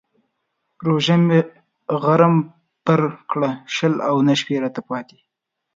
روژه 0.85 1.15
مې 1.25 1.39
غرم 2.03 2.35
پر 2.85 3.01
کړه 3.31 3.49
شل 3.75 3.93
او 4.09 4.15
نهه 4.27 4.37
شپې 4.39 4.55
راته 4.63 4.81
پاتې. 4.89 5.17